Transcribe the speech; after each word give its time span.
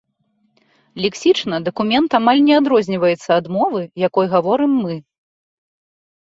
Лексічна 1.03 1.55
дакумент 1.67 2.15
амаль 2.19 2.41
не 2.47 2.55
адрозніваецца 2.61 3.29
ад 3.39 3.45
мовы, 3.57 3.81
якой 4.07 4.25
гаворым 4.33 4.73
мы. 4.87 4.95